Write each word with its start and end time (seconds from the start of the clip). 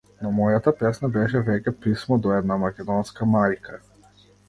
Но 0.25 0.29
мојата 0.37 0.73
песна 0.79 1.09
беше 1.17 1.43
веќе 1.51 1.75
писмо 1.85 2.19
до 2.25 2.35
една 2.41 2.61
македонска 2.67 3.33
мајка. 3.39 3.83